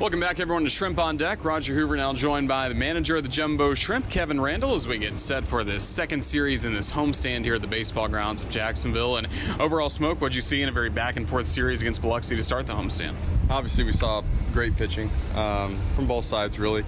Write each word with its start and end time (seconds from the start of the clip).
Welcome 0.00 0.20
back, 0.20 0.38
everyone, 0.38 0.62
to 0.62 0.70
Shrimp 0.70 1.00
on 1.00 1.16
Deck. 1.16 1.44
Roger 1.44 1.74
Hoover 1.74 1.96
now 1.96 2.12
joined 2.12 2.46
by 2.46 2.68
the 2.68 2.74
manager 2.76 3.16
of 3.16 3.24
the 3.24 3.28
Jumbo 3.28 3.74
Shrimp, 3.74 4.08
Kevin 4.08 4.38
Randel, 4.38 4.72
as 4.76 4.86
we 4.86 4.96
get 4.96 5.18
set 5.18 5.44
for 5.44 5.64
this 5.64 5.82
second 5.82 6.22
series 6.22 6.64
in 6.64 6.72
this 6.72 6.88
homestand 6.88 7.42
here 7.42 7.56
at 7.56 7.62
the 7.62 7.66
baseball 7.66 8.06
grounds 8.06 8.40
of 8.40 8.48
Jacksonville. 8.48 9.16
And 9.16 9.26
overall, 9.58 9.90
Smoke, 9.90 10.20
what'd 10.20 10.36
you 10.36 10.40
see 10.40 10.62
in 10.62 10.68
a 10.68 10.72
very 10.72 10.88
back 10.88 11.16
and 11.16 11.28
forth 11.28 11.48
series 11.48 11.80
against 11.82 12.00
Biloxi 12.00 12.36
to 12.36 12.44
start 12.44 12.68
the 12.68 12.74
homestand? 12.74 13.16
Obviously, 13.50 13.82
we 13.82 13.90
saw 13.90 14.22
great 14.52 14.76
pitching 14.76 15.10
um, 15.34 15.76
from 15.96 16.06
both 16.06 16.24
sides, 16.24 16.60
really. 16.60 16.84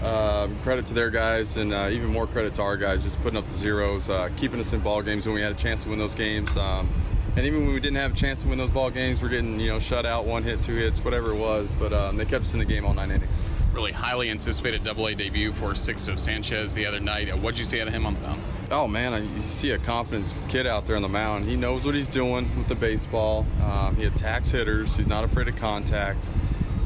Uh, 0.00 0.46
credit 0.62 0.86
to 0.86 0.94
their 0.94 1.10
guys, 1.10 1.56
and 1.56 1.74
uh, 1.74 1.88
even 1.90 2.06
more 2.06 2.28
credit 2.28 2.54
to 2.54 2.62
our 2.62 2.76
guys, 2.76 3.02
just 3.02 3.20
putting 3.22 3.38
up 3.38 3.46
the 3.48 3.54
zeros, 3.54 4.08
uh, 4.08 4.28
keeping 4.36 4.60
us 4.60 4.72
in 4.72 4.78
ball 4.78 5.02
games 5.02 5.26
when 5.26 5.34
we 5.34 5.40
had 5.40 5.50
a 5.50 5.56
chance 5.56 5.82
to 5.82 5.88
win 5.88 5.98
those 5.98 6.14
games. 6.14 6.56
Um, 6.56 6.88
and 7.36 7.44
even 7.44 7.66
when 7.66 7.74
we 7.74 7.80
didn't 7.80 7.96
have 7.96 8.14
a 8.14 8.16
chance 8.16 8.42
to 8.42 8.48
win 8.48 8.58
those 8.58 8.70
ball 8.70 8.90
games, 8.90 9.20
we're 9.20 9.28
getting 9.28 9.60
you 9.60 9.68
know 9.68 9.78
shut 9.78 10.06
out, 10.06 10.24
one 10.24 10.42
hit, 10.42 10.62
two 10.62 10.74
hits, 10.74 11.04
whatever 11.04 11.32
it 11.32 11.36
was. 11.36 11.70
But 11.72 11.92
um, 11.92 12.16
they 12.16 12.24
kept 12.24 12.44
us 12.44 12.54
in 12.54 12.58
the 12.58 12.64
game 12.64 12.84
all 12.86 12.94
nine 12.94 13.10
innings. 13.10 13.40
Really 13.74 13.92
highly 13.92 14.30
anticipated 14.30 14.82
Double 14.82 15.06
A 15.06 15.14
debut 15.14 15.52
for 15.52 15.72
Sixto 15.72 16.18
Sanchez 16.18 16.72
the 16.72 16.86
other 16.86 16.98
night. 16.98 17.30
Uh, 17.30 17.36
what'd 17.36 17.58
you 17.58 17.66
see 17.66 17.78
out 17.78 17.88
of 17.88 17.92
him 17.92 18.06
on 18.06 18.14
the 18.14 18.20
mound? 18.20 18.40
Oh 18.70 18.88
man, 18.88 19.22
you 19.34 19.38
see 19.38 19.72
a 19.72 19.78
confident 19.78 20.32
kid 20.48 20.66
out 20.66 20.86
there 20.86 20.96
on 20.96 21.02
the 21.02 21.08
mound. 21.08 21.44
He 21.44 21.56
knows 21.56 21.84
what 21.84 21.94
he's 21.94 22.08
doing 22.08 22.50
with 22.56 22.68
the 22.68 22.74
baseball. 22.74 23.44
Um, 23.62 23.96
he 23.96 24.04
attacks 24.04 24.50
hitters. 24.50 24.96
He's 24.96 25.06
not 25.06 25.24
afraid 25.24 25.46
of 25.48 25.56
contact. 25.56 26.24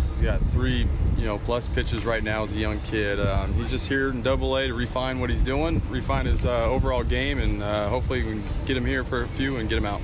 He's 0.08 0.20
got 0.20 0.40
three, 0.40 0.86
you 1.16 1.24
know, 1.24 1.38
plus 1.38 1.68
pitches 1.68 2.04
right 2.04 2.24
now 2.24 2.42
as 2.42 2.52
a 2.52 2.58
young 2.58 2.80
kid. 2.80 3.20
Um, 3.20 3.54
he's 3.54 3.70
just 3.70 3.88
here 3.88 4.10
in 4.10 4.20
Double 4.20 4.56
A 4.56 4.66
to 4.66 4.74
refine 4.74 5.20
what 5.20 5.30
he's 5.30 5.42
doing, 5.42 5.80
refine 5.88 6.26
his 6.26 6.44
uh, 6.44 6.64
overall 6.64 7.04
game, 7.04 7.38
and 7.38 7.62
uh, 7.62 7.88
hopefully 7.88 8.24
we 8.24 8.30
can 8.32 8.42
get 8.66 8.76
him 8.76 8.84
here 8.84 9.04
for 9.04 9.22
a 9.22 9.28
few 9.28 9.56
and 9.56 9.68
get 9.68 9.78
him 9.78 9.86
out. 9.86 10.00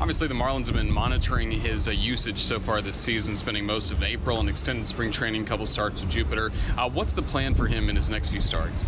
Obviously, 0.00 0.28
the 0.28 0.34
Marlins 0.34 0.66
have 0.66 0.76
been 0.76 0.92
monitoring 0.92 1.50
his 1.50 1.88
uh, 1.88 1.90
usage 1.90 2.38
so 2.38 2.60
far 2.60 2.80
this 2.80 2.96
season, 2.96 3.34
spending 3.34 3.66
most 3.66 3.90
of 3.90 4.00
April 4.04 4.38
and 4.38 4.48
extended 4.48 4.86
spring 4.86 5.10
training, 5.10 5.44
couple 5.44 5.66
starts 5.66 6.02
with 6.02 6.10
Jupiter. 6.10 6.52
Uh, 6.76 6.88
what's 6.88 7.14
the 7.14 7.22
plan 7.22 7.52
for 7.52 7.66
him 7.66 7.90
in 7.90 7.96
his 7.96 8.08
next 8.08 8.30
few 8.30 8.40
starts? 8.40 8.86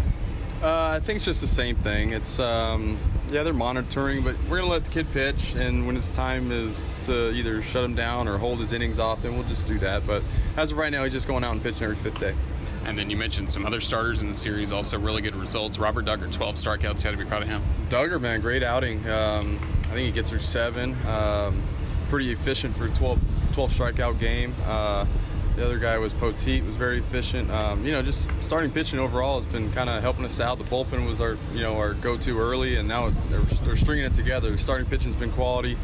Uh, 0.63 0.93
I 0.95 1.01
think 1.01 1.17
it's 1.17 1.25
just 1.25 1.41
the 1.41 1.49
same 1.49 1.75
thing. 1.75 2.13
It's 2.13 2.39
um, 2.39 2.97
yeah, 3.29 3.43
they're 3.43 3.53
monitoring, 3.53 4.23
but 4.23 4.37
we're 4.49 4.59
gonna 4.59 4.71
let 4.71 4.85
the 4.85 4.91
kid 4.93 5.11
pitch, 5.13 5.57
and 5.57 5.85
when 5.85 5.97
it's 5.97 6.13
time 6.13 6.53
is 6.53 6.87
to 7.05 7.33
either 7.33 7.61
shut 7.61 7.83
him 7.83 7.97
down 7.97 8.29
or 8.29 8.39
hold 8.39 8.61
his 8.61 8.73
innings 8.73 9.01
off, 9.01 9.23
then 9.23 9.35
we'll 9.35 9.49
just 9.49 9.67
do 9.67 9.81
that. 9.81 10.07
But 10.07 10.23
as 10.57 10.71
of 10.71 10.79
right 10.79 10.93
now, 10.93 11.03
he's 11.03 11.13
just 11.13 11.27
going 11.27 11.43
out 11.43 11.53
and 11.53 11.63
pitching 11.63 11.83
every 11.83 11.97
fifth 11.97 12.21
day. 12.21 12.35
And 12.85 12.97
then 12.97 13.11
you 13.11 13.17
mentioned 13.17 13.51
some 13.51 13.67
other 13.67 13.81
starters 13.81 14.23
in 14.23 14.29
the 14.29 14.35
series, 14.35 14.71
also 14.71 14.99
really 14.99 15.23
good 15.23 15.35
results. 15.35 15.79
Robert 15.79 16.05
Dugger, 16.05 16.33
12 16.33 16.55
strikeouts. 16.55 17.05
You 17.05 17.11
had 17.11 17.19
to 17.19 17.25
be 17.25 17.25
proud 17.25 17.43
of 17.43 17.49
him. 17.49 17.63
Dugger, 17.89 18.21
man, 18.21 18.41
great 18.41 18.63
outing. 18.63 19.07
Um, 19.09 19.59
I 19.91 19.95
think 19.95 20.07
he 20.07 20.13
gets 20.13 20.31
through 20.31 20.39
seven. 20.39 20.97
Um, 21.05 21.61
pretty 22.09 22.31
efficient 22.31 22.77
for 22.77 22.87
a 22.87 22.91
12, 22.91 23.19
12 23.55 23.73
strikeout 23.73 24.21
game. 24.21 24.55
Uh, 24.65 25.05
the 25.57 25.65
other 25.65 25.79
guy 25.79 25.99
was 25.99 26.15
Poteet, 26.15 26.65
was 26.65 26.77
very 26.77 26.99
efficient. 26.99 27.51
Um, 27.51 27.85
you 27.85 27.91
know, 27.91 28.01
just 28.01 28.29
starting 28.41 28.71
pitching 28.71 29.01
overall 29.01 29.43
has 29.43 29.51
been 29.51 29.73
kind 29.73 29.91
of 29.91 30.01
helping 30.01 30.25
us 30.25 30.39
out. 30.39 30.59
The 30.59 30.65
bullpen 30.65 31.07
was 31.09 31.21
our, 31.21 31.37
you 31.53 31.61
know, 31.61 31.77
our 31.77 31.95
go-to 31.95 32.39
early, 32.39 32.77
and 32.77 32.87
now 32.87 33.11
they're, 33.31 33.41
they're 33.41 33.77
stringing 33.77 34.05
it 34.05 34.15
together. 34.15 34.57
Starting 34.59 34.87
pitching's 34.87 35.17
been 35.17 35.33
quality 35.33 35.77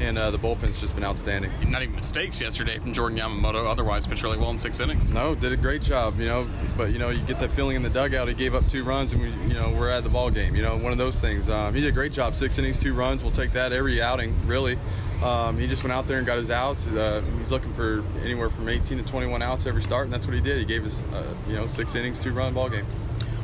and 0.00 0.18
uh, 0.18 0.30
the 0.30 0.38
bullpen's 0.38 0.80
just 0.80 0.94
been 0.94 1.04
outstanding. 1.04 1.52
Not 1.68 1.82
even 1.82 1.94
mistakes 1.94 2.40
yesterday 2.40 2.78
from 2.78 2.92
Jordan 2.92 3.18
Yamamoto. 3.18 3.66
Otherwise, 3.66 4.06
pitched 4.06 4.22
really 4.22 4.38
well 4.38 4.50
in 4.50 4.58
six 4.58 4.80
innings. 4.80 5.10
No, 5.10 5.34
did 5.34 5.52
a 5.52 5.56
great 5.56 5.82
job. 5.82 6.18
You 6.18 6.26
know, 6.26 6.48
but 6.76 6.90
you 6.90 6.98
know, 6.98 7.10
you 7.10 7.22
get 7.22 7.38
that 7.40 7.50
feeling 7.50 7.76
in 7.76 7.82
the 7.82 7.90
dugout. 7.90 8.26
He 8.28 8.34
gave 8.34 8.54
up 8.54 8.66
two 8.68 8.82
runs, 8.82 9.12
and 9.12 9.22
we, 9.22 9.28
you 9.46 9.54
know, 9.54 9.70
we're 9.78 9.90
at 9.90 10.02
the 10.02 10.10
ball 10.10 10.30
game. 10.30 10.56
You 10.56 10.62
know, 10.62 10.76
one 10.78 10.92
of 10.92 10.98
those 10.98 11.20
things. 11.20 11.50
Um, 11.50 11.74
he 11.74 11.80
did 11.82 11.88
a 11.88 11.92
great 11.92 12.12
job. 12.12 12.34
Six 12.34 12.58
innings, 12.58 12.78
two 12.78 12.94
runs. 12.94 13.22
We'll 13.22 13.30
take 13.30 13.52
that 13.52 13.72
every 13.72 14.00
outing, 14.00 14.34
really. 14.46 14.78
Um, 15.22 15.58
he 15.58 15.66
just 15.66 15.84
went 15.84 15.92
out 15.92 16.06
there 16.06 16.16
and 16.16 16.26
got 16.26 16.38
his 16.38 16.50
outs. 16.50 16.86
Uh, 16.86 17.22
he's 17.36 17.52
looking 17.52 17.74
for 17.74 18.02
anywhere 18.22 18.48
from 18.48 18.68
18 18.68 18.98
to 18.98 19.04
21 19.04 19.42
outs 19.42 19.66
every 19.66 19.82
start, 19.82 20.04
and 20.04 20.12
that's 20.12 20.26
what 20.26 20.34
he 20.34 20.40
did. 20.40 20.58
He 20.58 20.64
gave 20.64 20.84
us, 20.84 21.02
uh, 21.12 21.34
you 21.46 21.54
know, 21.54 21.66
six 21.66 21.94
innings, 21.94 22.18
two 22.18 22.32
run 22.32 22.54
ball 22.54 22.70
game. 22.70 22.86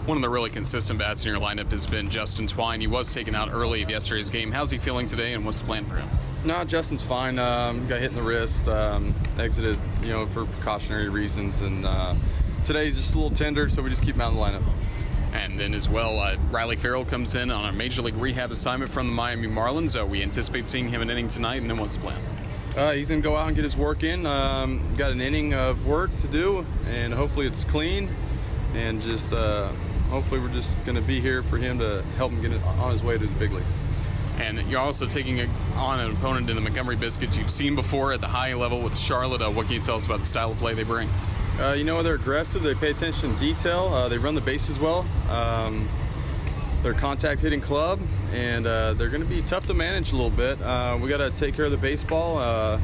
One 0.06 0.16
of 0.16 0.22
the 0.22 0.28
really 0.28 0.50
consistent 0.50 1.00
bats 1.00 1.26
in 1.26 1.32
your 1.32 1.40
lineup 1.40 1.68
has 1.72 1.86
been 1.86 2.08
Justin 2.08 2.46
Twine. 2.46 2.80
He 2.80 2.86
was 2.86 3.12
taken 3.12 3.34
out 3.34 3.50
early 3.52 3.82
of 3.82 3.90
yesterday's 3.90 4.30
game. 4.30 4.52
How's 4.52 4.70
he 4.70 4.78
feeling 4.78 5.06
today, 5.06 5.34
and 5.34 5.44
what's 5.44 5.58
the 5.58 5.66
plan 5.66 5.84
for 5.84 5.96
him? 5.96 6.08
No, 6.46 6.62
Justin's 6.62 7.02
fine. 7.02 7.40
Um, 7.40 7.88
got 7.88 8.00
hit 8.00 8.10
in 8.10 8.14
the 8.14 8.22
wrist, 8.22 8.68
um, 8.68 9.12
exited, 9.36 9.76
you 10.00 10.10
know, 10.10 10.26
for 10.26 10.44
precautionary 10.44 11.08
reasons, 11.08 11.60
and 11.60 11.84
uh, 11.84 12.14
today's 12.64 12.96
just 12.96 13.16
a 13.16 13.18
little 13.18 13.36
tender, 13.36 13.68
so 13.68 13.82
we 13.82 13.90
just 13.90 14.04
keep 14.04 14.14
him 14.14 14.20
out 14.20 14.32
of 14.32 14.36
the 14.36 14.40
lineup. 14.40 14.62
And 15.32 15.58
then 15.58 15.74
as 15.74 15.88
well, 15.88 16.20
uh, 16.20 16.36
Riley 16.52 16.76
Ferrell 16.76 17.04
comes 17.04 17.34
in 17.34 17.50
on 17.50 17.68
a 17.68 17.72
major 17.72 18.00
league 18.00 18.14
rehab 18.14 18.52
assignment 18.52 18.92
from 18.92 19.08
the 19.08 19.12
Miami 19.12 19.48
Marlins. 19.48 20.00
Uh, 20.00 20.06
we 20.06 20.22
anticipate 20.22 20.68
seeing 20.68 20.88
him 20.88 21.02
in 21.02 21.10
an 21.10 21.18
inning 21.18 21.26
tonight, 21.26 21.62
and 21.62 21.68
then 21.68 21.78
what's 21.78 21.96
the 21.96 22.02
plan? 22.02 22.20
Uh, 22.76 22.92
he's 22.92 23.08
going 23.08 23.20
to 23.20 23.28
go 23.28 23.34
out 23.34 23.48
and 23.48 23.56
get 23.56 23.64
his 23.64 23.76
work 23.76 24.04
in. 24.04 24.24
Um, 24.24 24.82
got 24.96 25.10
an 25.10 25.20
inning 25.20 25.52
of 25.52 25.84
work 25.84 26.16
to 26.18 26.28
do, 26.28 26.64
and 26.88 27.12
hopefully 27.12 27.48
it's 27.48 27.64
clean. 27.64 28.08
And 28.72 29.02
just 29.02 29.32
uh, 29.32 29.72
hopefully 30.10 30.38
we're 30.38 30.52
just 30.52 30.76
going 30.86 30.96
to 30.96 31.02
be 31.02 31.20
here 31.20 31.42
for 31.42 31.56
him 31.56 31.80
to 31.80 32.04
help 32.18 32.30
him 32.30 32.40
get 32.40 32.62
on 32.62 32.92
his 32.92 33.02
way 33.02 33.18
to 33.18 33.26
the 33.26 33.38
big 33.40 33.52
leagues. 33.52 33.80
And 34.38 34.60
you're 34.70 34.80
also 34.80 35.06
taking 35.06 35.40
on 35.76 36.00
an 36.00 36.12
opponent 36.12 36.50
in 36.50 36.56
the 36.56 36.62
Montgomery 36.62 36.96
Biscuits 36.96 37.38
you've 37.38 37.50
seen 37.50 37.74
before 37.74 38.12
at 38.12 38.20
the 38.20 38.26
high 38.26 38.54
level 38.54 38.80
with 38.80 38.96
Charlotte. 38.96 39.42
Uh, 39.42 39.50
what 39.50 39.66
can 39.66 39.74
you 39.76 39.80
tell 39.80 39.96
us 39.96 40.06
about 40.06 40.20
the 40.20 40.26
style 40.26 40.52
of 40.52 40.58
play 40.58 40.74
they 40.74 40.82
bring? 40.82 41.08
Uh, 41.58 41.72
you 41.72 41.84
know, 41.84 42.02
they're 42.02 42.16
aggressive. 42.16 42.62
They 42.62 42.74
pay 42.74 42.90
attention 42.90 43.32
to 43.32 43.40
detail. 43.40 43.86
Uh, 43.86 44.08
they 44.08 44.18
run 44.18 44.34
the 44.34 44.42
bases 44.42 44.78
well. 44.78 45.06
Um, 45.30 45.88
they're 46.82 46.92
contact 46.92 47.40
hitting 47.40 47.62
club, 47.62 47.98
and 48.34 48.66
uh, 48.66 48.92
they're 48.94 49.08
going 49.08 49.22
to 49.22 49.28
be 49.28 49.40
tough 49.42 49.66
to 49.66 49.74
manage 49.74 50.12
a 50.12 50.16
little 50.16 50.30
bit. 50.30 50.60
Uh, 50.60 50.98
we 51.00 51.08
got 51.08 51.16
to 51.18 51.30
take 51.30 51.54
care 51.54 51.64
of 51.64 51.70
the 51.70 51.78
baseball. 51.78 52.78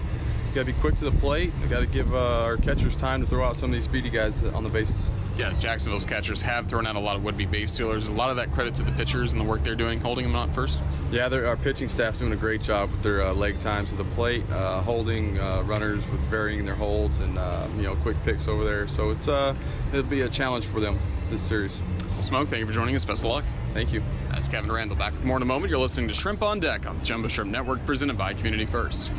Got 0.54 0.66
to 0.66 0.66
be 0.66 0.78
quick 0.80 0.96
to 0.96 1.04
the 1.04 1.12
plate. 1.12 1.50
We 1.62 1.68
got 1.68 1.80
to 1.80 1.86
give 1.86 2.14
uh, 2.14 2.44
our 2.44 2.58
catchers 2.58 2.94
time 2.94 3.22
to 3.22 3.26
throw 3.26 3.42
out 3.42 3.56
some 3.56 3.70
of 3.70 3.74
these 3.74 3.84
speedy 3.84 4.10
guys 4.10 4.42
on 4.42 4.62
the 4.62 4.68
bases. 4.68 5.10
Yeah, 5.38 5.50
Jacksonville's 5.58 6.04
catchers 6.04 6.42
have 6.42 6.66
thrown 6.66 6.86
out 6.86 6.94
a 6.94 7.00
lot 7.00 7.16
of 7.16 7.24
would-be 7.24 7.46
base 7.46 7.72
stealers. 7.72 8.08
A 8.08 8.12
lot 8.12 8.28
of 8.28 8.36
that 8.36 8.52
credit 8.52 8.74
to 8.74 8.82
the 8.82 8.92
pitchers 8.92 9.32
and 9.32 9.40
the 9.40 9.46
work 9.46 9.62
they're 9.62 9.74
doing, 9.74 9.98
holding 9.98 10.26
them 10.26 10.36
on 10.36 10.52
first. 10.52 10.78
Yeah, 11.10 11.28
our 11.32 11.56
pitching 11.56 11.88
staff's 11.88 12.18
doing 12.18 12.32
a 12.32 12.36
great 12.36 12.60
job 12.60 12.90
with 12.90 13.02
their 13.02 13.22
uh, 13.22 13.32
leg 13.32 13.60
times 13.60 13.92
at 13.92 13.98
the 13.98 14.04
plate, 14.04 14.44
uh, 14.50 14.82
holding 14.82 15.40
uh, 15.40 15.62
runners 15.62 16.06
with 16.10 16.20
varying 16.22 16.66
their 16.66 16.74
holds 16.74 17.20
and 17.20 17.38
uh, 17.38 17.66
you 17.76 17.84
know 17.84 17.96
quick 17.96 18.22
picks 18.22 18.46
over 18.46 18.62
there. 18.62 18.86
So 18.88 19.10
it's 19.10 19.28
uh, 19.28 19.54
it'll 19.88 20.02
be 20.02 20.20
a 20.20 20.28
challenge 20.28 20.66
for 20.66 20.80
them 20.80 20.98
this 21.30 21.40
series. 21.40 21.80
Well, 22.10 22.22
Smoke, 22.22 22.48
thank 22.48 22.60
you 22.60 22.66
for 22.66 22.74
joining 22.74 22.94
us. 22.94 23.06
Best 23.06 23.24
of 23.24 23.30
luck. 23.30 23.44
Thank 23.72 23.94
you. 23.94 24.02
That's 24.28 24.48
Kevin 24.48 24.68
Randel. 24.68 24.98
Back 24.98 25.14
with 25.14 25.24
more 25.24 25.38
in 25.38 25.42
a 25.42 25.46
moment. 25.46 25.70
You're 25.70 25.80
listening 25.80 26.08
to 26.08 26.14
Shrimp 26.14 26.42
on 26.42 26.60
Deck 26.60 26.86
on 26.86 26.98
the 26.98 27.04
Jumbo 27.06 27.28
Shrimp 27.28 27.50
Network, 27.50 27.86
presented 27.86 28.18
by 28.18 28.34
Community 28.34 28.66
First. 28.66 29.12